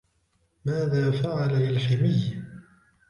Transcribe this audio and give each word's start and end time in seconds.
ماذا 0.65 1.11
فعل 1.11 1.53
للحمي؟ 1.71 2.29